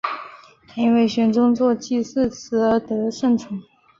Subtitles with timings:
[0.67, 3.61] 他因为玄宗作祭祀词而得圣宠。